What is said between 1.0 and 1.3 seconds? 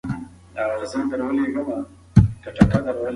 کې د